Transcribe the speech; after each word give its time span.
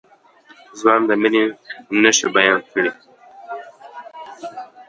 ځوان 0.79 1.01
د 1.09 1.11
مينې 1.21 1.43
نښې 2.01 2.27
بيان 2.35 2.59
کړې. 2.71 2.91